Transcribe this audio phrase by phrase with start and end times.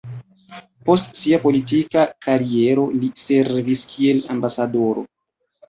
[0.87, 5.09] Post sia politika kariero li servis kiel ambasadoro.